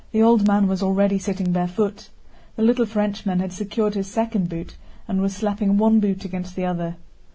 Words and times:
The 0.13 0.23
old 0.23 0.47
man 0.47 0.67
was 0.67 0.81
already 0.81 1.19
sitting 1.19 1.51
barefoot. 1.51 2.09
The 2.55 2.63
little 2.63 2.87
Frenchman 2.87 3.39
had 3.39 3.53
secured 3.53 3.93
his 3.93 4.07
second 4.07 4.49
boot 4.49 4.75
and 5.07 5.21
was 5.21 5.35
slapping 5.35 5.77
one 5.77 5.99
boot 5.99 6.25
against 6.25 6.55
the 6.55 6.65
other. 6.65 6.95